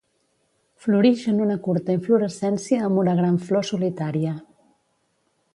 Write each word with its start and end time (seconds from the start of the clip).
Florix 0.85 1.19
en 1.33 1.43
una 1.49 1.57
curta 1.67 1.95
inflorescència 1.97 2.81
amb 2.89 3.05
una 3.05 3.15
gran 3.23 3.41
flor 3.51 3.71
solitària. 3.73 4.37